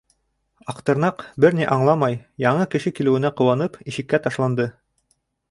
Аҡтырнаҡ, 0.71 1.21
бер 1.45 1.55
ни 1.59 1.67
аңламай, 1.75 2.17
яңы 2.45 2.67
кеше 2.73 2.93
килеүенә 3.01 3.33
ҡыуанып 3.43 3.79
ишеккә 3.93 4.23
ташланды. 4.27 4.69